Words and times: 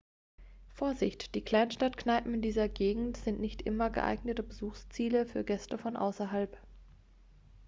vorsicht 0.73 1.35
die 1.35 1.43
kleinstadtkneipen 1.43 2.33
in 2.33 2.41
dieser 2.41 2.67
gegend 2.67 3.17
sind 3.17 3.39
nicht 3.39 3.61
immer 3.61 3.91
geeignete 3.91 4.41
besuchsziele 4.41 5.27
für 5.27 5.43
gäste 5.43 5.77
von 5.77 5.95
außerhalb 5.95 6.57